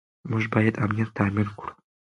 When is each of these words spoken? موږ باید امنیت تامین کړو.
موږ 0.29 0.43
باید 0.53 0.79
امنیت 0.83 1.09
تامین 1.17 1.49
کړو. 1.57 1.71